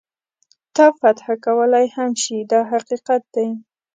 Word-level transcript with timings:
تا 0.75 0.85
فتح 0.99 1.25
کولای 1.45 1.87
هم 1.95 2.11
شي 2.21 2.37
دا 2.51 2.59
حقیقت 2.71 3.21
دی. 3.33 3.47